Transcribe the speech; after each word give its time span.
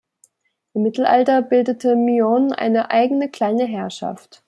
Im 0.73 0.81
Mittelalter 0.81 1.43
bildete 1.43 1.95
Myon 1.95 2.53
eine 2.53 2.89
eigene 2.89 3.29
kleine 3.29 3.65
Herrschaft. 3.67 4.39